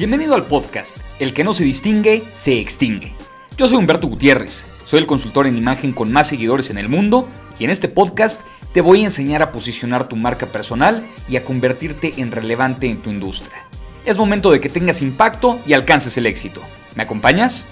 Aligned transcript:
Bienvenido 0.00 0.34
al 0.34 0.46
podcast 0.46 0.96
El 1.18 1.34
que 1.34 1.44
no 1.44 1.52
se 1.52 1.62
distingue, 1.62 2.22
se 2.32 2.58
extingue. 2.58 3.12
Yo 3.58 3.68
soy 3.68 3.76
Humberto 3.76 4.06
Gutiérrez, 4.06 4.64
soy 4.86 4.98
el 4.98 5.06
consultor 5.06 5.46
en 5.46 5.58
imagen 5.58 5.92
con 5.92 6.10
más 6.10 6.28
seguidores 6.28 6.70
en 6.70 6.78
el 6.78 6.88
mundo 6.88 7.28
y 7.58 7.64
en 7.64 7.70
este 7.70 7.86
podcast 7.86 8.40
te 8.72 8.80
voy 8.80 9.02
a 9.02 9.04
enseñar 9.04 9.42
a 9.42 9.52
posicionar 9.52 10.08
tu 10.08 10.16
marca 10.16 10.46
personal 10.46 11.06
y 11.28 11.36
a 11.36 11.44
convertirte 11.44 12.14
en 12.16 12.32
relevante 12.32 12.88
en 12.88 13.02
tu 13.02 13.10
industria. 13.10 13.62
Es 14.06 14.16
momento 14.16 14.50
de 14.50 14.62
que 14.62 14.70
tengas 14.70 15.02
impacto 15.02 15.60
y 15.66 15.74
alcances 15.74 16.16
el 16.16 16.24
éxito. 16.24 16.62
¿Me 16.96 17.02
acompañas? 17.02 17.68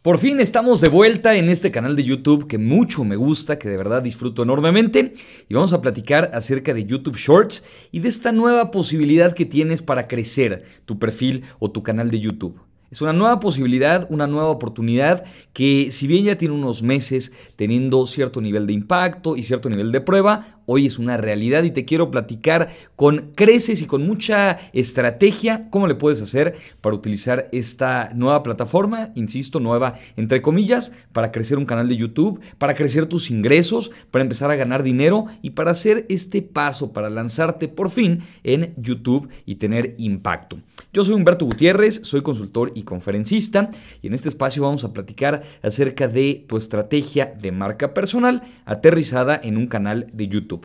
Por 0.00 0.18
fin 0.18 0.38
estamos 0.38 0.80
de 0.80 0.88
vuelta 0.88 1.34
en 1.34 1.48
este 1.48 1.72
canal 1.72 1.96
de 1.96 2.04
YouTube 2.04 2.46
que 2.46 2.56
mucho 2.56 3.02
me 3.02 3.16
gusta, 3.16 3.58
que 3.58 3.68
de 3.68 3.76
verdad 3.76 4.00
disfruto 4.00 4.44
enormemente 4.44 5.12
y 5.48 5.54
vamos 5.54 5.72
a 5.72 5.80
platicar 5.80 6.30
acerca 6.34 6.72
de 6.72 6.84
YouTube 6.84 7.16
Shorts 7.16 7.64
y 7.90 7.98
de 7.98 8.08
esta 8.08 8.30
nueva 8.30 8.70
posibilidad 8.70 9.34
que 9.34 9.44
tienes 9.44 9.82
para 9.82 10.06
crecer 10.06 10.64
tu 10.84 11.00
perfil 11.00 11.42
o 11.58 11.72
tu 11.72 11.82
canal 11.82 12.12
de 12.12 12.20
YouTube. 12.20 12.60
Es 12.92 13.02
una 13.02 13.12
nueva 13.12 13.40
posibilidad, 13.40 14.06
una 14.08 14.28
nueva 14.28 14.50
oportunidad 14.50 15.24
que 15.52 15.90
si 15.90 16.06
bien 16.06 16.26
ya 16.26 16.38
tiene 16.38 16.54
unos 16.54 16.84
meses 16.84 17.32
teniendo 17.56 18.06
cierto 18.06 18.40
nivel 18.40 18.68
de 18.68 18.74
impacto 18.74 19.36
y 19.36 19.42
cierto 19.42 19.68
nivel 19.68 19.90
de 19.90 20.00
prueba, 20.00 20.57
hoy 20.70 20.86
es 20.86 20.98
una 20.98 21.16
realidad 21.16 21.64
y 21.64 21.70
te 21.70 21.86
quiero 21.86 22.10
platicar 22.10 22.68
con 22.94 23.32
creces 23.34 23.80
y 23.80 23.86
con 23.86 24.06
mucha 24.06 24.58
estrategia 24.74 25.68
cómo 25.70 25.88
le 25.88 25.94
puedes 25.94 26.20
hacer 26.20 26.56
para 26.82 26.94
utilizar 26.94 27.48
esta 27.52 28.12
nueva 28.14 28.42
plataforma, 28.42 29.10
insisto, 29.14 29.60
nueva 29.60 29.94
entre 30.16 30.42
comillas, 30.42 30.92
para 31.12 31.32
crecer 31.32 31.56
un 31.56 31.64
canal 31.64 31.88
de 31.88 31.96
YouTube, 31.96 32.40
para 32.58 32.74
crecer 32.74 33.06
tus 33.06 33.30
ingresos, 33.30 33.90
para 34.10 34.22
empezar 34.22 34.50
a 34.50 34.56
ganar 34.56 34.82
dinero 34.82 35.24
y 35.40 35.50
para 35.50 35.70
hacer 35.70 36.04
este 36.10 36.42
paso, 36.42 36.92
para 36.92 37.08
lanzarte 37.08 37.68
por 37.68 37.88
fin 37.88 38.20
en 38.44 38.74
YouTube 38.76 39.28
y 39.46 39.54
tener 39.54 39.94
impacto. 39.96 40.58
Yo 40.92 41.04
soy 41.04 41.14
Humberto 41.14 41.44
Gutiérrez, 41.44 42.00
soy 42.04 42.22
consultor 42.22 42.72
y 42.74 42.82
conferencista 42.82 43.70
y 44.02 44.08
en 44.08 44.14
este 44.14 44.28
espacio 44.28 44.62
vamos 44.62 44.84
a 44.84 44.92
platicar 44.92 45.42
acerca 45.62 46.08
de 46.08 46.44
tu 46.46 46.56
estrategia 46.56 47.26
de 47.40 47.52
marca 47.52 47.94
personal 47.94 48.42
aterrizada 48.64 49.38
en 49.42 49.56
un 49.56 49.66
canal 49.66 50.08
de 50.12 50.28
YouTube. 50.28 50.57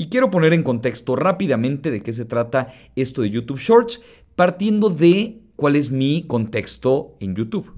Y 0.00 0.10
quiero 0.10 0.30
poner 0.30 0.52
en 0.52 0.62
contexto 0.62 1.16
rápidamente 1.16 1.90
de 1.90 2.02
qué 2.02 2.12
se 2.12 2.24
trata 2.24 2.68
esto 2.94 3.22
de 3.22 3.30
YouTube 3.30 3.58
Shorts, 3.58 4.00
partiendo 4.36 4.90
de 4.90 5.40
cuál 5.56 5.74
es 5.74 5.90
mi 5.90 6.22
contexto 6.22 7.16
en 7.18 7.34
YouTube. 7.34 7.77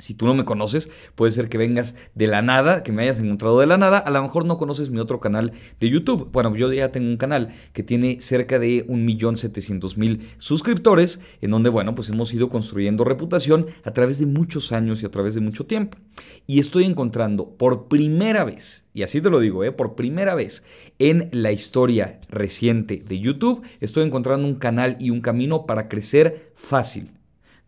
Si 0.00 0.14
tú 0.14 0.26
no 0.26 0.34
me 0.34 0.44
conoces, 0.44 0.90
puede 1.14 1.32
ser 1.32 1.48
que 1.48 1.58
vengas 1.58 1.94
de 2.14 2.26
la 2.26 2.42
nada, 2.42 2.82
que 2.82 2.92
me 2.92 3.02
hayas 3.02 3.20
encontrado 3.20 3.60
de 3.60 3.66
la 3.66 3.76
nada. 3.76 3.98
A 3.98 4.10
lo 4.10 4.22
mejor 4.22 4.44
no 4.44 4.56
conoces 4.56 4.90
mi 4.90 4.98
otro 4.98 5.20
canal 5.20 5.52
de 5.78 5.88
YouTube. 5.88 6.30
Bueno, 6.32 6.54
yo 6.56 6.72
ya 6.72 6.90
tengo 6.90 7.08
un 7.08 7.16
canal 7.16 7.48
que 7.72 7.82
tiene 7.82 8.20
cerca 8.20 8.58
de 8.58 8.86
1.700.000 8.86 10.20
suscriptores, 10.38 11.20
en 11.40 11.50
donde, 11.50 11.70
bueno, 11.70 11.94
pues 11.94 12.08
hemos 12.08 12.32
ido 12.34 12.48
construyendo 12.48 13.04
reputación 13.04 13.66
a 13.84 13.92
través 13.92 14.18
de 14.18 14.26
muchos 14.26 14.72
años 14.72 15.02
y 15.02 15.06
a 15.06 15.10
través 15.10 15.34
de 15.34 15.40
mucho 15.40 15.66
tiempo. 15.66 15.98
Y 16.46 16.58
estoy 16.58 16.84
encontrando 16.84 17.56
por 17.56 17.88
primera 17.88 18.44
vez, 18.44 18.88
y 18.94 19.02
así 19.02 19.20
te 19.20 19.30
lo 19.30 19.40
digo, 19.40 19.64
¿eh? 19.64 19.72
por 19.72 19.94
primera 19.94 20.34
vez 20.34 20.64
en 20.98 21.28
la 21.32 21.52
historia 21.52 22.20
reciente 22.28 23.02
de 23.06 23.20
YouTube, 23.20 23.62
estoy 23.80 24.04
encontrando 24.04 24.46
un 24.46 24.56
canal 24.56 24.96
y 24.98 25.10
un 25.10 25.20
camino 25.20 25.66
para 25.66 25.88
crecer 25.88 26.52
fácil 26.54 27.19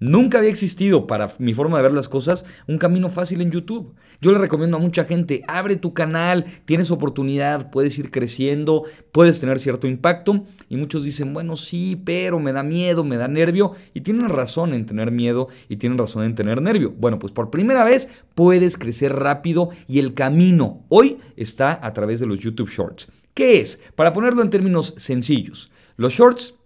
Nunca 0.02 0.38
había 0.38 0.50
existido 0.50 1.06
para 1.06 1.30
mi 1.38 1.54
forma 1.54 1.76
de 1.76 1.84
ver 1.84 1.92
las 1.92 2.08
cosas 2.08 2.44
un 2.66 2.76
camino 2.76 3.08
fácil 3.08 3.40
en 3.40 3.52
YouTube. 3.52 3.94
Yo 4.20 4.32
le 4.32 4.38
recomiendo 4.38 4.76
a 4.76 4.80
mucha 4.80 5.04
gente, 5.04 5.44
abre 5.46 5.76
tu 5.76 5.94
canal, 5.94 6.44
tienes 6.64 6.90
oportunidad, 6.90 7.70
puedes 7.70 7.96
ir 8.00 8.10
creciendo, 8.10 8.82
puedes 9.12 9.38
tener 9.38 9.60
cierto 9.60 9.86
impacto. 9.86 10.44
Y 10.68 10.76
muchos 10.76 11.04
dicen, 11.04 11.32
bueno, 11.32 11.54
sí, 11.54 12.02
pero 12.04 12.40
me 12.40 12.52
da 12.52 12.64
miedo, 12.64 13.04
me 13.04 13.16
da 13.16 13.28
nervio. 13.28 13.74
Y 13.94 14.00
tienen 14.00 14.28
razón 14.28 14.74
en 14.74 14.86
tener 14.86 15.12
miedo 15.12 15.46
y 15.68 15.76
tienen 15.76 15.98
razón 15.98 16.24
en 16.24 16.34
tener 16.34 16.60
nervio. 16.60 16.92
Bueno, 16.98 17.20
pues 17.20 17.32
por 17.32 17.50
primera 17.50 17.84
vez 17.84 18.08
puedes 18.34 18.76
crecer 18.76 19.12
rápido 19.14 19.70
y 19.86 20.00
el 20.00 20.14
camino 20.14 20.84
hoy 20.88 21.18
está 21.36 21.78
a 21.80 21.92
través 21.92 22.18
de 22.18 22.26
los 22.26 22.40
YouTube 22.40 22.70
Shorts. 22.70 23.06
¿Qué 23.34 23.60
es? 23.60 23.80
Para 23.94 24.12
ponerlo 24.12 24.42
en 24.42 24.50
términos 24.50 24.94
sencillos, 24.96 25.70
los 25.96 26.12
Shorts 26.12 26.56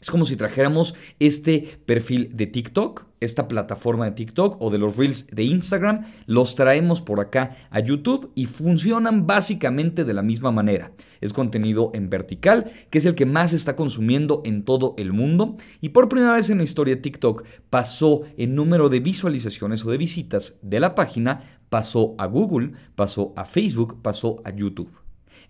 es 0.00 0.10
como 0.10 0.24
si 0.24 0.36
trajéramos 0.36 0.94
este 1.18 1.80
perfil 1.84 2.30
de 2.34 2.46
TikTok, 2.46 3.06
esta 3.20 3.48
plataforma 3.48 4.06
de 4.06 4.12
TikTok 4.12 4.60
o 4.60 4.70
de 4.70 4.78
los 4.78 4.96
Reels 4.96 5.26
de 5.26 5.44
Instagram, 5.44 6.04
los 6.26 6.54
traemos 6.54 7.02
por 7.02 7.20
acá 7.20 7.56
a 7.70 7.80
YouTube 7.80 8.32
y 8.34 8.46
funcionan 8.46 9.26
básicamente 9.26 10.04
de 10.04 10.14
la 10.14 10.22
misma 10.22 10.50
manera. 10.50 10.92
Es 11.20 11.32
contenido 11.32 11.90
en 11.92 12.08
vertical, 12.08 12.72
que 12.88 12.98
es 12.98 13.04
el 13.04 13.14
que 13.14 13.26
más 13.26 13.50
se 13.50 13.56
está 13.56 13.76
consumiendo 13.76 14.40
en 14.44 14.64
todo 14.64 14.94
el 14.96 15.12
mundo 15.12 15.56
y 15.80 15.90
por 15.90 16.08
primera 16.08 16.32
vez 16.32 16.48
en 16.48 16.58
la 16.58 16.64
historia 16.64 17.02
TikTok 17.02 17.44
pasó 17.68 18.22
el 18.38 18.54
número 18.54 18.88
de 18.88 19.00
visualizaciones 19.00 19.84
o 19.84 19.90
de 19.90 19.98
visitas 19.98 20.58
de 20.62 20.80
la 20.80 20.94
página, 20.94 21.60
pasó 21.68 22.14
a 22.18 22.26
Google, 22.26 22.72
pasó 22.94 23.34
a 23.36 23.44
Facebook, 23.44 24.00
pasó 24.02 24.40
a 24.44 24.50
YouTube. 24.50 24.90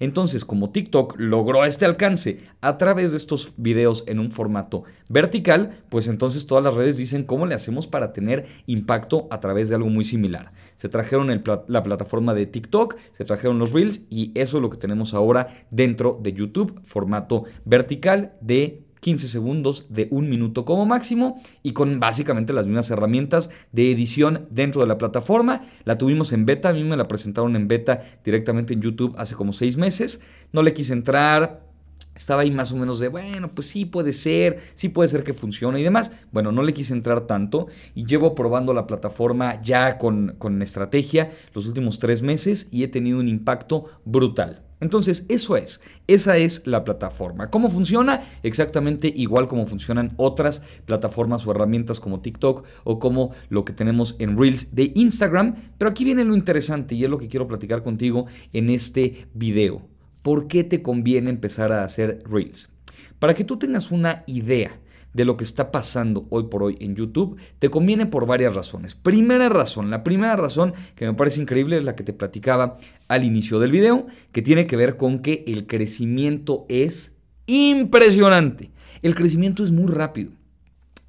Entonces, 0.00 0.44
como 0.44 0.71
TikTok 0.71 1.15
logró 1.19 1.65
este 1.65 1.84
alcance 1.84 2.41
a 2.61 2.78
través 2.78 3.12
de 3.12 3.19
estos 3.19 3.55
videos 3.56 4.03
en 4.06 4.19
un 4.19 4.33
formato 4.33 4.84
vertical, 5.09 5.83
pues 5.91 6.09
entonces 6.09 6.47
todas 6.47 6.65
las 6.65 6.75
redes 6.75 6.97
dicen 6.97 7.25
cómo 7.25 7.47
le 7.47 7.55
hacemos 7.55 7.87
para 7.87 8.12
tener 8.12 8.47
impacto 8.66 9.28
a 9.31 9.41
través 9.41 9.69
de 9.69 9.77
algo 9.77 9.91
muy 9.91 10.05
similar. 10.05 10.53
Se 10.77 10.89
trajeron 10.89 11.28
la 11.69 11.83
plataforma 11.83 12.34
de 12.34 12.47
TikTok, 12.47 12.97
se 13.12 13.25
trajeron 13.25 13.59
los 13.59 13.72
Reels 13.72 14.03
y 14.10 14.33
eso 14.34 14.56
es 14.56 14.62
lo 14.62 14.71
que 14.71 14.78
tenemos 14.78 15.15
ahora 15.15 15.49
dentro 15.71 16.19
de 16.21 16.33
YouTube, 16.33 16.81
formato 16.84 17.44
vertical 17.65 18.33
de 18.41 18.90
15 19.00 19.28
segundos 19.28 19.87
de 19.88 20.09
un 20.11 20.28
minuto 20.28 20.65
como 20.65 20.87
máximo 20.87 21.41
y 21.62 21.72
con 21.72 22.00
básicamente 22.00 22.53
las 22.53 22.66
mismas 22.66 22.91
herramientas 22.91 23.50
de 23.72 23.91
edición 23.91 24.47
dentro 24.50 24.83
de 24.83 24.88
la 24.88 24.99
plataforma. 24.99 25.62
La 25.84 25.99
tuvimos 25.99 26.33
en 26.33 26.47
beta, 26.47 26.69
a 26.69 26.72
mí 26.72 26.84
me 26.84 26.97
la 26.97 27.09
presentaron 27.09 27.56
en 27.56 27.69
beta 27.69 28.00
directamente 28.25 28.75
en 28.75 28.83
YouTube 28.83 29.15
hace 29.19 29.34
como 29.34 29.53
seis 29.53 29.77
meses. 29.77 30.21
No 30.53 30.62
le 30.62 30.72
quise 30.72 30.93
entrar, 30.93 31.71
estaba 32.15 32.43
ahí 32.43 32.50
más 32.50 32.72
o 32.72 32.77
menos 32.77 33.00
de, 33.00 33.09
bueno, 33.09 33.50
pues 33.55 33.69
sí 33.69 33.84
puede 33.84 34.12
ser, 34.12 34.59
sí 34.75 34.89
puede 34.89 35.09
ser 35.09 35.22
que 35.22 35.33
funcione 35.33 35.81
y 35.81 35.83
demás. 35.83 36.12
Bueno, 36.33 36.53
no 36.53 36.62
le 36.62 36.72
quise 36.72 36.93
entrar 36.93 37.22
tanto 37.22 37.69
y 37.94 38.05
llevo 38.05 38.34
probando 38.34 38.75
la 38.75 38.87
plataforma 38.87 39.60
ya 39.62 39.99
con, 39.99 40.34
con 40.39 40.60
estrategia 40.62 41.31
los 41.55 41.66
últimos 41.66 41.99
tres 41.99 42.22
meses 42.22 42.69
y 42.71 42.84
he 42.84 42.89
tenido 42.89 43.19
un 43.19 43.28
impacto 43.28 43.87
brutal. 44.05 44.69
Entonces, 44.80 45.26
eso 45.28 45.56
es, 45.56 45.80
esa 46.06 46.36
es 46.36 46.66
la 46.66 46.84
plataforma. 46.84 47.50
¿Cómo 47.50 47.70
funciona? 47.70 48.22
Exactamente 48.42 49.12
igual 49.14 49.46
como 49.46 49.66
funcionan 49.66 50.12
otras 50.16 50.62
plataformas 50.86 51.46
o 51.46 51.50
herramientas 51.50 52.00
como 52.00 52.20
TikTok 52.20 52.66
o 52.84 52.98
como 52.98 53.32
lo 53.48 53.64
que 53.64 53.72
tenemos 53.72 54.16
en 54.18 54.38
Reels 54.38 54.74
de 54.74 54.92
Instagram. 54.94 55.54
Pero 55.78 55.91
aquí 55.91 56.04
viene 56.04 56.24
lo 56.24 56.34
interesante 56.34 56.94
y 56.94 57.04
es 57.04 57.10
lo 57.10 57.18
que 57.18 57.28
quiero 57.28 57.46
platicar 57.46 57.82
contigo 57.82 58.26
en 58.52 58.70
este 58.70 59.26
video. 59.34 59.82
¿Por 60.22 60.46
qué 60.46 60.64
te 60.64 60.82
conviene 60.82 61.30
empezar 61.30 61.72
a 61.72 61.84
hacer 61.84 62.18
Reels? 62.24 62.70
Para 63.18 63.34
que 63.34 63.44
tú 63.44 63.58
tengas 63.58 63.91
una 63.91 64.24
idea 64.26 64.80
de 65.12 65.25
lo 65.25 65.37
que 65.37 65.44
está 65.44 65.71
pasando 65.71 66.26
hoy 66.31 66.44
por 66.44 66.62
hoy 66.62 66.76
en 66.81 66.94
YouTube, 66.94 67.37
te 67.59 67.69
conviene 67.69 68.06
por 68.06 68.26
varias 68.26 68.54
razones. 68.54 68.94
Primera 68.94 69.48
razón, 69.48 69.91
la 69.91 70.04
primera 70.04 70.37
razón 70.37 70.75
que 70.94 71.06
me 71.06 71.15
parece 71.15 71.41
increíble 71.41 71.78
es 71.78 71.84
la 71.84 71.97
que 71.97 72.04
te 72.04 72.12
platicaba 72.12 72.78
al 73.09 73.25
inicio 73.25 73.59
del 73.59 73.72
video, 73.72 74.06
que 74.32 74.43
tiene 74.43 74.66
que 74.66 74.76
ver 74.76 74.97
con 74.97 75.21
que 75.21 75.44
el 75.47 75.66
crecimiento 75.66 76.66
es 76.69 77.15
impresionante. 77.47 78.71
El 79.03 79.15
crecimiento 79.15 79.65
es 79.65 79.72
muy 79.72 79.91
rápido. 79.91 80.32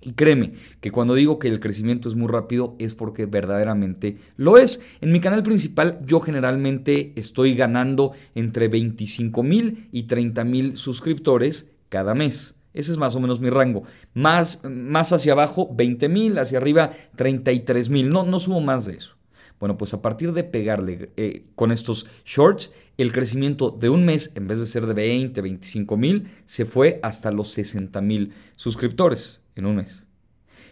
Y 0.04 0.14
créeme 0.14 0.54
que 0.80 0.90
cuando 0.90 1.14
digo 1.14 1.38
que 1.38 1.48
el 1.48 1.60
crecimiento 1.60 2.10
es 2.10 2.16
muy 2.16 2.28
rápido 2.28 2.76
es 2.80 2.96
porque 2.96 3.28
verdaderamente 3.28 4.18
lo 4.36 4.58
es. 4.58 4.82
En 5.00 5.12
mi 5.12 5.22
canal 5.22 5.44
principal 5.44 6.00
yo 6.04 6.20
generalmente 6.20 7.14
estoy 7.16 7.54
ganando 7.54 8.14
entre 8.34 8.68
25 8.68 9.44
mil 9.44 9.90
y 9.92 10.04
30 10.04 10.44
mil 10.44 10.78
suscriptores 10.78 11.70
cada 11.90 12.16
mes. 12.16 12.56
Ese 12.74 12.92
es 12.92 12.98
más 12.98 13.16
o 13.16 13.20
menos 13.20 13.40
mi 13.40 13.50
rango. 13.50 13.84
Más, 14.14 14.62
más 14.64 15.12
hacia 15.12 15.34
abajo, 15.34 15.70
20 15.74 16.10
mil, 16.10 16.38
hacia 16.40 16.58
arriba, 16.58 16.92
33 17.16 17.90
mil. 17.90 18.10
No, 18.10 18.24
no 18.24 18.40
subo 18.40 18.62
más 18.62 18.86
de 18.86 18.94
eso. 18.94 19.16
Bueno, 19.60 19.78
pues 19.78 19.94
a 19.94 20.02
partir 20.02 20.34
de 20.34 20.44
pegarle 20.44 21.12
eh, 21.18 21.46
con 21.54 21.72
estos 21.72 22.08
shorts, 22.26 22.72
el 22.98 23.14
crecimiento 23.14 23.70
de 23.70 23.90
un 23.90 24.06
mes, 24.06 24.32
en 24.34 24.48
vez 24.48 24.60
de 24.60 24.66
ser 24.66 24.88
de 24.88 24.96
20, 24.96 25.40
25 25.40 25.98
mil, 25.98 26.30
se 26.46 26.66
fue 26.66 27.00
hasta 27.04 27.30
los 27.32 27.50
60 27.50 28.02
mil 28.02 28.34
suscriptores 28.56 29.42
en 29.56 29.68
un 29.68 29.76
mes. 29.76 30.08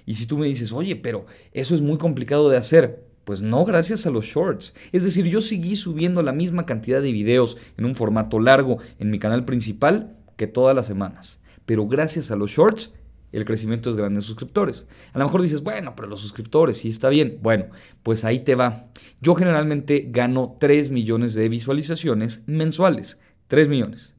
Y 0.07 0.15
si 0.15 0.25
tú 0.25 0.39
me 0.39 0.47
dices, 0.47 0.71
oye, 0.71 0.95
pero 0.95 1.27
eso 1.53 1.75
es 1.75 1.81
muy 1.81 1.99
complicado 1.99 2.49
de 2.49 2.57
hacer, 2.57 3.05
pues 3.25 3.43
no 3.43 3.63
gracias 3.63 4.07
a 4.07 4.09
los 4.09 4.25
shorts. 4.25 4.73
Es 4.91 5.03
decir, 5.03 5.25
yo 5.27 5.39
seguí 5.39 5.75
subiendo 5.75 6.23
la 6.23 6.31
misma 6.31 6.65
cantidad 6.65 6.99
de 6.99 7.11
videos 7.11 7.57
en 7.77 7.85
un 7.85 7.93
formato 7.93 8.39
largo 8.39 8.79
en 8.97 9.11
mi 9.11 9.19
canal 9.19 9.45
principal 9.45 10.17
que 10.35 10.47
todas 10.47 10.75
las 10.75 10.87
semanas 10.87 11.38
pero 11.69 11.85
gracias 11.85 12.31
a 12.31 12.35
los 12.35 12.49
shorts 12.49 12.95
el 13.31 13.45
crecimiento 13.45 13.91
es 13.91 13.95
grande 13.95 14.17
en 14.17 14.21
suscriptores. 14.23 14.87
A 15.13 15.19
lo 15.19 15.25
mejor 15.25 15.43
dices, 15.43 15.61
bueno, 15.61 15.93
pero 15.95 16.07
los 16.07 16.19
suscriptores 16.19 16.77
sí 16.77 16.87
está 16.87 17.09
bien. 17.09 17.37
Bueno, 17.43 17.65
pues 18.01 18.25
ahí 18.25 18.39
te 18.39 18.55
va. 18.55 18.87
Yo 19.21 19.35
generalmente 19.35 20.07
gano 20.09 20.57
3 20.59 20.89
millones 20.89 21.35
de 21.35 21.47
visualizaciones 21.47 22.43
mensuales. 22.47 23.19
3 23.49 23.69
millones. 23.69 24.15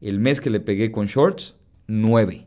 El 0.00 0.20
mes 0.20 0.40
que 0.40 0.50
le 0.50 0.60
pegué 0.60 0.92
con 0.92 1.06
shorts, 1.06 1.56
9. 1.88 2.46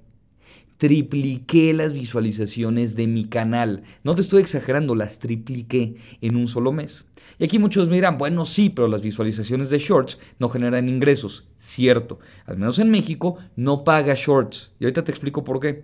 Tripliqué 0.78 1.74
las 1.74 1.94
visualizaciones 1.94 2.96
de 2.96 3.08
mi 3.08 3.26
canal. 3.26 3.84
No 4.04 4.16
te 4.16 4.22
estoy 4.22 4.42
exagerando, 4.42 4.96
las 4.96 5.20
tripliqué 5.20 5.98
en 6.22 6.36
un 6.36 6.48
solo 6.48 6.72
mes. 6.72 7.06
Y 7.40 7.44
aquí 7.44 7.60
muchos 7.60 7.88
me 7.88 7.96
dirán, 7.96 8.18
bueno, 8.18 8.46
sí, 8.46 8.70
pero 8.70 8.88
las 8.88 9.02
visualizaciones 9.02 9.70
de 9.70 9.80
shorts 9.80 10.20
no 10.40 10.50
generan 10.50 10.88
ingresos. 10.88 11.48
Cierto, 11.58 12.20
al 12.46 12.58
menos 12.58 12.80
en 12.80 12.90
México 12.90 13.38
no 13.56 13.84
paga 13.84 14.14
shorts. 14.16 14.72
Y 14.80 14.86
ahorita 14.86 15.04
te 15.04 15.12
explico 15.12 15.44
por 15.44 15.60
qué. 15.60 15.84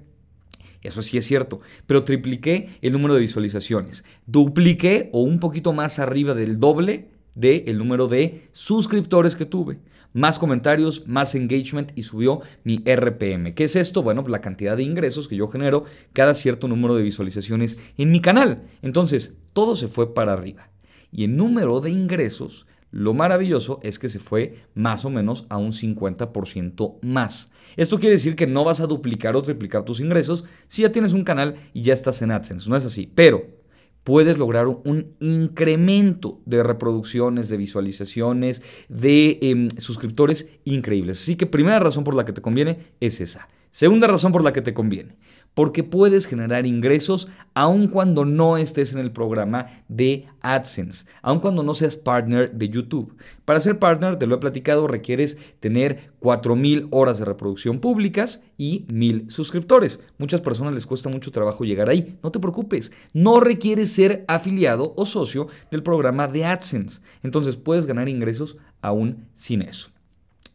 Eso 0.82 1.02
sí 1.02 1.18
es 1.18 1.26
cierto, 1.26 1.62
pero 1.88 2.04
tripliqué 2.04 2.70
el 2.82 2.92
número 2.92 3.14
de 3.14 3.22
visualizaciones. 3.22 4.04
Dupliqué 4.26 5.10
o 5.14 5.22
un 5.22 5.40
poquito 5.40 5.72
más 5.72 5.98
arriba 5.98 6.34
del 6.34 6.60
doble 6.60 7.10
del 7.36 7.78
número 7.78 8.08
de 8.08 8.48
suscriptores 8.52 9.36
que 9.36 9.46
tuve 9.46 9.80
más 10.14 10.40
comentarios, 10.40 11.08
más 11.08 11.36
engagement 11.36 11.92
y 11.96 12.04
subió 12.04 12.42
mi 12.64 12.78
RPM. 12.86 13.54
¿Qué 13.54 13.66
es 13.66 13.76
esto? 13.76 14.04
Bueno, 14.04 14.24
la 14.28 14.42
cantidad 14.42 14.78
de 14.78 14.84
ingresos 14.84 15.28
que 15.28 15.36
yo 15.36 15.48
genero 15.48 15.86
cada 16.14 16.34
cierto 16.34 16.68
número 16.68 16.96
de 16.96 17.04
visualizaciones 17.04 17.80
en 17.98 18.12
mi 18.12 18.22
canal. 18.22 18.64
Entonces, 18.82 19.38
todo 19.54 19.76
se 19.76 19.88
fue 19.88 20.14
para 20.14 20.34
arriba. 20.34 20.70
Y 21.12 21.26
el 21.26 21.36
número 21.36 21.80
de 21.80 21.90
ingresos, 21.92 22.66
lo 22.92 23.14
maravilloso 23.14 23.80
es 23.84 24.00
que 24.00 24.10
se 24.10 24.20
fue 24.20 24.56
más 24.76 25.04
o 25.06 25.10
menos 25.10 25.46
a 25.50 25.58
un 25.58 25.74
50% 25.74 27.00
más. 27.02 27.52
Esto 27.76 28.00
quiere 28.00 28.16
decir 28.16 28.36
que 28.36 28.48
no 28.48 28.64
vas 28.64 28.82
a 28.82 28.88
duplicar 28.88 29.36
o 29.36 29.42
triplicar 29.42 29.84
tus 29.84 30.00
ingresos 30.00 30.44
si 30.68 30.84
ya 30.84 30.92
tienes 30.92 31.14
un 31.14 31.24
canal 31.24 31.56
y 31.74 31.82
ya 31.82 31.94
estás 31.94 32.22
en 32.22 32.32
AdSense. 32.32 32.70
No 32.70 32.76
es 32.76 32.86
así. 32.86 33.12
Pero 33.14 33.63
puedes 34.04 34.38
lograr 34.38 34.68
un 34.68 35.16
incremento 35.20 36.42
de 36.46 36.64
reproducciones, 36.64 37.50
de 37.50 37.58
visualizaciones, 37.58 38.62
de 38.90 39.40
em, 39.42 39.70
suscriptores 39.78 40.50
increíbles. 40.66 41.22
Así 41.22 41.36
que 41.36 41.46
primera 41.46 41.80
razón 41.80 42.04
por 42.04 42.16
la 42.16 42.26
que 42.26 42.34
te 42.34 42.42
conviene 42.42 42.78
es 43.00 43.22
esa. 43.22 43.48
Segunda 43.72 44.08
razón 44.08 44.32
por 44.32 44.44
la 44.44 44.54
que 44.54 44.62
te 44.62 44.74
conviene 44.74 45.16
porque 45.54 45.84
puedes 45.84 46.26
generar 46.26 46.66
ingresos 46.66 47.28
aun 47.54 47.88
cuando 47.88 48.26
no 48.26 48.58
estés 48.58 48.94
en 48.94 49.00
el 49.00 49.12
programa 49.12 49.68
de 49.88 50.28
AdSense, 50.42 51.06
aun 51.22 51.40
cuando 51.40 51.64
no 51.64 51.74
seas 51.74 51.96
partner 51.96 52.52
de 52.52 52.70
YouTube. 52.70 53.16
Para 53.46 53.60
ser 53.60 53.80
partner, 53.80 54.18
te 54.18 54.26
lo 54.26 54.36
he 54.36 54.40
platicado, 54.40 54.88
requieres 54.88 55.38
tener 55.60 56.12
4.000 56.20 56.88
horas 56.92 57.20
de 57.20 57.26
reproducción 57.26 57.80
públicas 57.80 58.44
y 58.58 58.86
1.000 58.88 59.30
suscriptores. 59.30 60.00
Muchas 60.18 60.42
personas 60.42 60.74
les 60.74 60.86
cuesta 60.86 61.10
mucho 61.10 61.32
trabajo 61.32 61.64
llegar 61.64 61.90
ahí. 61.90 62.18
No 62.24 62.32
te 62.32 62.40
preocupes, 62.40 62.92
no 63.14 63.40
requieres 63.40 63.92
ser 63.92 64.26
afiliado 64.28 64.94
o 64.98 65.06
socio 65.06 65.48
del 65.70 65.84
programa 65.84 66.28
de 66.28 66.46
AdSense. 66.46 67.02
Entonces 67.22 67.58
puedes 67.58 67.86
ganar 67.86 68.10
ingresos 68.10 68.58
aún 68.82 69.28
sin 69.36 69.62
eso. 69.62 69.93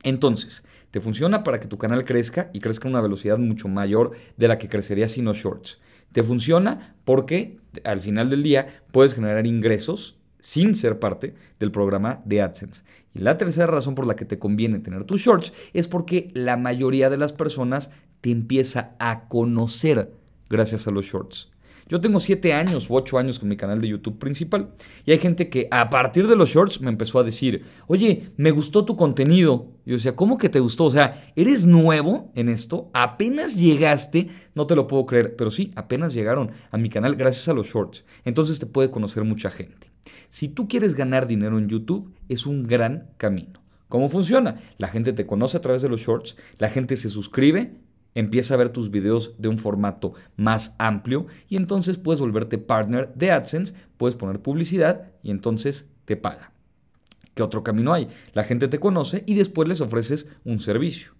Entonces, 0.03 0.65
te 0.91 1.00
funciona 1.00 1.45
para 1.45 1.61
que 1.61 1.69
tu 1.69 1.79
canal 1.79 2.05
crezca 2.05 2.50
y 2.53 2.61
crezca 2.61 2.89
a 2.89 2.91
una 2.91 3.00
velocidad 3.00 3.39
mucho 3.39 3.69
mayor 3.69 4.12
de 4.37 4.49
la 4.49 4.59
que 4.59 4.69
crecería 4.69 5.09
sin 5.09 5.25
los 5.25 5.39
shorts. 5.39 5.79
Te 6.12 6.23
funciona 6.23 6.95
porque 7.05 7.59
al 7.85 8.00
final 8.00 8.31
del 8.31 8.43
día 8.43 8.67
puedes 8.93 9.15
generar 9.15 9.47
ingresos 9.47 10.19
sin 10.41 10.75
ser 10.75 10.99
parte 10.99 11.35
del 11.59 11.71
programa 11.71 12.23
de 12.25 12.41
AdSense. 12.41 12.85
Y 13.15 13.19
la 13.19 13.37
tercera 13.37 13.67
razón 13.67 13.95
por 13.95 14.06
la 14.06 14.17
que 14.17 14.25
te 14.25 14.39
conviene 14.39 14.79
tener 14.79 15.05
tus 15.05 15.21
shorts 15.21 15.53
es 15.75 15.89
porque 15.89 16.31
la 16.33 16.56
mayoría 16.56 17.11
de 17.11 17.19
las 17.19 17.33
personas 17.33 17.91
te 18.21 18.31
empieza 18.31 18.97
a 18.99 19.29
conocer 19.29 20.12
gracias 20.49 20.87
a 20.87 20.91
los 20.91 21.06
shorts. 21.06 21.51
Yo 21.88 22.00
tengo 22.00 22.20
7 22.20 22.52
años 22.52 22.90
u 22.90 22.94
8 22.96 23.19
años 23.19 23.38
con 23.38 23.49
mi 23.49 23.56
canal 23.56 23.81
de 23.81 23.88
YouTube 23.88 24.19
principal 24.19 24.70
y 25.06 25.12
hay 25.12 25.19
gente 25.19 25.49
que 25.49 25.69
a 25.70 25.88
partir 25.88 26.26
de 26.26 26.37
los 26.37 26.50
shorts 26.50 26.81
me 26.81 26.90
empezó 26.90 27.19
a 27.19 27.25
decir, 27.25 27.64
oye, 27.87 28.31
me 28.37 28.50
gustó 28.50 28.85
tu 28.85 28.96
contenido. 28.96 29.69
Yo 29.87 29.94
decía, 29.94 30.14
¿cómo 30.14 30.37
que 30.37 30.49
te 30.49 30.61
gustó? 30.61 30.85
O 30.85 30.90
sea, 30.90 31.32
¿eres 31.35 31.64
nuevo 31.64 32.31
en 32.35 32.49
esto? 32.50 32.90
Apenas 32.93 33.56
llegaste, 33.56 34.29
no 34.55 34.67
te 34.67 34.76
lo 34.76 34.87
puedo 34.87 35.06
creer, 35.06 35.35
pero 35.37 35.50
sí, 35.50 35.70
apenas 35.76 36.12
llegaron 36.12 36.50
a 36.70 36.76
mi 36.76 36.90
canal 36.90 37.17
gracias 37.17 37.49
a 37.49 37.55
los 37.55 37.69
shorts. 37.69 38.05
Entonces 38.25 38.58
te 38.58 38.67
puede 38.67 38.91
conocer 38.91 39.25
mucha 39.25 39.50
gente. 39.50 39.91
Si 40.29 40.49
tú 40.49 40.69
quieres 40.69 40.94
ganar 40.94 41.26
dinero 41.26 41.58
en 41.58 41.69
YouTube, 41.69 42.12
es 42.29 42.44
un 42.44 42.67
gran 42.67 43.11
camino. 43.17 43.62
¿Cómo 43.88 44.08
funciona? 44.11 44.56
La 44.76 44.88
gente 44.88 45.14
te 45.14 45.26
conoce 45.26 45.56
a 45.56 45.62
través 45.62 45.81
de 45.81 45.88
los 45.88 46.02
shorts, 46.02 46.37
la 46.58 46.69
gente 46.69 46.96
se 46.96 47.08
suscribe, 47.08 47.73
empieza 48.19 48.55
a 48.55 48.56
ver 48.56 48.70
tus 48.70 48.91
videos 48.91 49.35
de 49.38 49.49
un 49.49 49.59
formato 49.59 50.15
más 50.37 50.75
amplio 50.79 51.26
y 51.49 51.56
entonces 51.56 51.99
puedes 51.99 52.20
volverte 52.20 52.59
partner 52.59 53.12
de 53.15 53.31
AdSense, 53.31 53.75
puedes 53.97 54.17
poner 54.17 54.41
publicidad 54.41 55.11
y 55.23 55.31
entonces 55.31 55.88
te 56.05 56.17
paga. 56.17 56.53
¿Qué 57.35 57.43
otro 57.43 57.62
camino 57.62 57.93
hay? 57.93 58.09
La 58.32 58.44
gente 58.44 58.67
te 58.67 58.81
conoce 58.81 59.23
y 59.26 59.35
después 59.35 59.69
les 59.69 59.81
ofreces 59.81 60.29
un 60.44 60.61
servicio. 60.61 61.18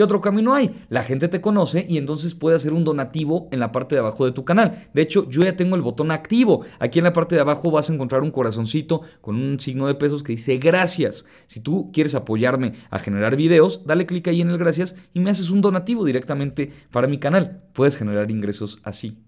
¿Qué 0.00 0.04
otro 0.04 0.22
camino 0.22 0.54
hay? 0.54 0.70
La 0.88 1.02
gente 1.02 1.28
te 1.28 1.42
conoce 1.42 1.84
y 1.86 1.98
entonces 1.98 2.34
puede 2.34 2.56
hacer 2.56 2.72
un 2.72 2.84
donativo 2.84 3.50
en 3.52 3.60
la 3.60 3.70
parte 3.70 3.96
de 3.96 3.98
abajo 3.98 4.24
de 4.24 4.32
tu 4.32 4.46
canal. 4.46 4.88
De 4.94 5.02
hecho, 5.02 5.28
yo 5.28 5.42
ya 5.42 5.56
tengo 5.56 5.76
el 5.76 5.82
botón 5.82 6.10
activo. 6.10 6.64
Aquí 6.78 7.00
en 7.00 7.04
la 7.04 7.12
parte 7.12 7.34
de 7.34 7.42
abajo 7.42 7.70
vas 7.70 7.90
a 7.90 7.92
encontrar 7.92 8.22
un 8.22 8.30
corazoncito 8.30 9.02
con 9.20 9.36
un 9.36 9.60
signo 9.60 9.88
de 9.88 9.96
pesos 9.96 10.22
que 10.22 10.32
dice 10.32 10.56
gracias. 10.56 11.26
Si 11.48 11.60
tú 11.60 11.90
quieres 11.92 12.14
apoyarme 12.14 12.72
a 12.88 12.98
generar 12.98 13.36
videos, 13.36 13.84
dale 13.84 14.06
clic 14.06 14.26
ahí 14.28 14.40
en 14.40 14.48
el 14.48 14.56
gracias 14.56 14.94
y 15.12 15.20
me 15.20 15.28
haces 15.28 15.50
un 15.50 15.60
donativo 15.60 16.06
directamente 16.06 16.72
para 16.90 17.06
mi 17.06 17.18
canal. 17.18 17.64
Puedes 17.74 17.98
generar 17.98 18.30
ingresos 18.30 18.78
así. 18.84 19.18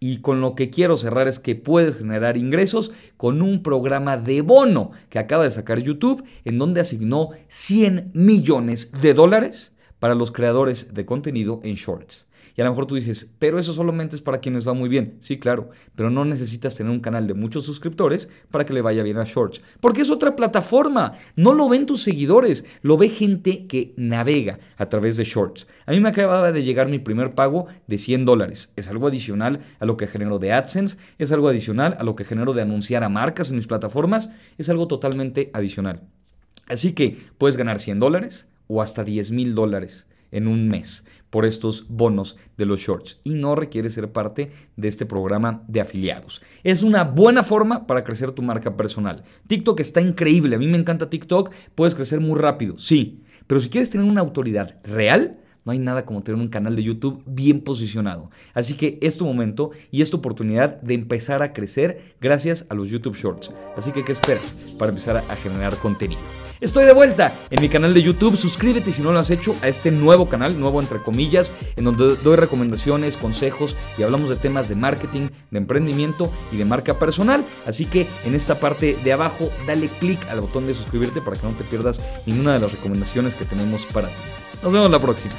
Y 0.00 0.22
con 0.22 0.40
lo 0.40 0.54
que 0.54 0.70
quiero 0.70 0.96
cerrar 0.96 1.28
es 1.28 1.38
que 1.38 1.54
puedes 1.54 1.98
generar 1.98 2.38
ingresos 2.38 2.92
con 3.18 3.42
un 3.42 3.62
programa 3.62 4.16
de 4.16 4.40
bono 4.40 4.92
que 5.10 5.18
acaba 5.18 5.44
de 5.44 5.50
sacar 5.50 5.82
YouTube 5.82 6.24
en 6.46 6.58
donde 6.58 6.80
asignó 6.80 7.28
100 7.48 8.12
millones 8.14 8.90
de 9.02 9.12
dólares 9.12 9.73
para 9.98 10.14
los 10.14 10.32
creadores 10.32 10.94
de 10.94 11.06
contenido 11.06 11.60
en 11.62 11.74
shorts. 11.74 12.26
Y 12.56 12.60
a 12.60 12.64
lo 12.64 12.70
mejor 12.70 12.86
tú 12.86 12.94
dices, 12.94 13.30
pero 13.38 13.58
eso 13.58 13.72
solamente 13.72 14.14
es 14.14 14.22
para 14.22 14.38
quienes 14.38 14.66
va 14.66 14.74
muy 14.74 14.88
bien. 14.88 15.16
Sí, 15.18 15.38
claro, 15.38 15.70
pero 15.96 16.10
no 16.10 16.24
necesitas 16.24 16.76
tener 16.76 16.92
un 16.92 17.00
canal 17.00 17.26
de 17.26 17.34
muchos 17.34 17.64
suscriptores 17.64 18.28
para 18.50 18.64
que 18.64 18.72
le 18.72 18.82
vaya 18.82 19.02
bien 19.02 19.18
a 19.18 19.24
Shorts. 19.24 19.60
Porque 19.80 20.02
es 20.02 20.10
otra 20.10 20.36
plataforma. 20.36 21.14
No 21.34 21.52
lo 21.52 21.68
ven 21.68 21.86
tus 21.86 22.02
seguidores, 22.02 22.64
lo 22.82 22.96
ve 22.96 23.08
gente 23.08 23.66
que 23.66 23.92
navega 23.96 24.60
a 24.76 24.88
través 24.88 25.16
de 25.16 25.24
Shorts. 25.24 25.66
A 25.86 25.92
mí 25.92 26.00
me 26.00 26.10
acababa 26.10 26.52
de 26.52 26.62
llegar 26.62 26.88
mi 26.88 27.00
primer 27.00 27.34
pago 27.34 27.66
de 27.88 27.98
100 27.98 28.24
dólares. 28.24 28.72
Es 28.76 28.88
algo 28.88 29.08
adicional 29.08 29.60
a 29.80 29.84
lo 29.84 29.96
que 29.96 30.06
genero 30.06 30.38
de 30.38 30.52
AdSense, 30.52 30.96
es 31.18 31.32
algo 31.32 31.48
adicional 31.48 31.96
a 31.98 32.04
lo 32.04 32.14
que 32.14 32.24
genero 32.24 32.52
de 32.52 32.62
anunciar 32.62 33.02
a 33.02 33.08
marcas 33.08 33.50
en 33.50 33.56
mis 33.56 33.66
plataformas, 33.66 34.30
es 34.58 34.68
algo 34.68 34.86
totalmente 34.86 35.50
adicional. 35.54 36.02
Así 36.68 36.92
que 36.92 37.18
puedes 37.36 37.56
ganar 37.56 37.80
100 37.80 37.98
dólares 38.00 38.48
o 38.66 38.82
hasta 38.82 39.04
10 39.04 39.30
mil 39.30 39.54
dólares 39.54 40.06
en 40.34 40.48
un 40.48 40.68
mes 40.68 41.04
por 41.30 41.46
estos 41.46 41.86
bonos 41.88 42.36
de 42.56 42.66
los 42.66 42.80
shorts 42.80 43.20
y 43.24 43.34
no 43.34 43.54
requiere 43.54 43.88
ser 43.88 44.12
parte 44.12 44.50
de 44.76 44.88
este 44.88 45.06
programa 45.06 45.62
de 45.68 45.80
afiliados. 45.80 46.42
Es 46.64 46.82
una 46.82 47.04
buena 47.04 47.42
forma 47.42 47.86
para 47.86 48.04
crecer 48.04 48.32
tu 48.32 48.42
marca 48.42 48.76
personal. 48.76 49.22
TikTok 49.46 49.80
está 49.80 50.00
increíble, 50.00 50.56
a 50.56 50.58
mí 50.58 50.66
me 50.66 50.78
encanta 50.78 51.08
TikTok, 51.08 51.52
puedes 51.74 51.94
crecer 51.94 52.20
muy 52.20 52.38
rápido, 52.38 52.76
sí, 52.78 53.22
pero 53.46 53.60
si 53.60 53.68
quieres 53.68 53.90
tener 53.90 54.06
una 54.06 54.20
autoridad 54.20 54.76
real, 54.82 55.38
no 55.64 55.72
hay 55.72 55.78
nada 55.78 56.04
como 56.04 56.22
tener 56.22 56.40
un 56.40 56.48
canal 56.48 56.76
de 56.76 56.82
YouTube 56.82 57.22
bien 57.26 57.60
posicionado. 57.60 58.30
Así 58.52 58.74
que 58.74 58.98
es 59.00 59.16
tu 59.16 59.24
momento 59.24 59.70
y 59.90 60.02
es 60.02 60.10
tu 60.10 60.18
oportunidad 60.18 60.80
de 60.82 60.94
empezar 60.94 61.42
a 61.42 61.52
crecer 61.52 62.16
gracias 62.20 62.66
a 62.68 62.74
los 62.74 62.90
YouTube 62.90 63.16
Shorts. 63.16 63.50
Así 63.76 63.90
que, 63.90 64.04
¿qué 64.04 64.12
esperas 64.12 64.54
para 64.78 64.90
empezar 64.90 65.16
a 65.16 65.36
generar 65.36 65.74
contenido? 65.76 66.20
Estoy 66.64 66.86
de 66.86 66.94
vuelta 66.94 67.30
en 67.50 67.60
mi 67.60 67.68
canal 67.68 67.92
de 67.92 68.00
YouTube. 68.00 68.38
Suscríbete 68.38 68.90
si 68.90 69.02
no 69.02 69.12
lo 69.12 69.18
has 69.18 69.28
hecho 69.28 69.54
a 69.60 69.68
este 69.68 69.90
nuevo 69.90 70.30
canal, 70.30 70.58
nuevo 70.58 70.80
entre 70.80 70.96
comillas, 70.98 71.52
en 71.76 71.84
donde 71.84 72.16
doy 72.16 72.36
recomendaciones, 72.36 73.18
consejos 73.18 73.76
y 73.98 74.02
hablamos 74.02 74.30
de 74.30 74.36
temas 74.36 74.70
de 74.70 74.74
marketing, 74.74 75.28
de 75.50 75.58
emprendimiento 75.58 76.32
y 76.52 76.56
de 76.56 76.64
marca 76.64 76.94
personal. 76.94 77.44
Así 77.66 77.84
que 77.84 78.06
en 78.24 78.34
esta 78.34 78.60
parte 78.60 78.96
de 79.04 79.12
abajo, 79.12 79.50
dale 79.66 79.88
click 80.00 80.26
al 80.30 80.40
botón 80.40 80.66
de 80.66 80.72
suscribirte 80.72 81.20
para 81.20 81.36
que 81.36 81.46
no 81.46 81.52
te 81.52 81.64
pierdas 81.64 82.00
ninguna 82.24 82.54
de 82.54 82.60
las 82.60 82.72
recomendaciones 82.72 83.34
que 83.34 83.44
tenemos 83.44 83.84
para 83.84 84.08
ti. 84.08 84.14
Nos 84.62 84.72
vemos 84.72 84.90
la 84.90 84.98
próxima. 84.98 85.34